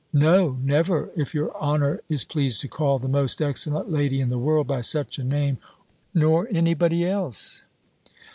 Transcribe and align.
"No, 0.13 0.57
never, 0.63 1.11
if 1.15 1.35
your 1.35 1.55
honour 1.55 2.01
is 2.09 2.25
pleased 2.25 2.59
to 2.61 2.67
call 2.67 2.97
the 2.97 3.07
most 3.07 3.39
excellent 3.39 3.91
lady 3.91 4.19
in 4.19 4.29
the 4.29 4.39
world 4.39 4.65
by 4.65 4.81
such 4.81 5.19
a 5.19 5.23
name, 5.23 5.59
nor 6.11 6.47
any 6.49 6.73
body 6.73 7.05
else." 7.05 7.61